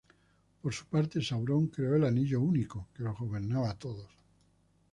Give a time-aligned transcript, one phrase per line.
[0.63, 4.09] Por su parte, Sauron creó el Anillo Único que los gobernaba a todos.